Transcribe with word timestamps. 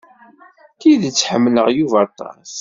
Deg 0.67 0.77
tidet, 0.81 1.25
ḥemmleɣ 1.29 1.67
Yuba 1.77 1.97
aṭas. 2.07 2.49